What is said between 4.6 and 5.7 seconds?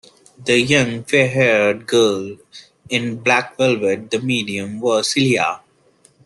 was Celia.